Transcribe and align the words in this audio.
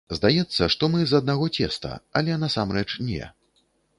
Здаецца, 0.17 0.69
што 0.75 0.89
мы 0.93 1.01
з 1.09 1.19
аднаго 1.23 1.49
цеста, 1.59 1.91
але 2.21 2.39
насамрэч 2.45 2.87
не. 3.11 3.31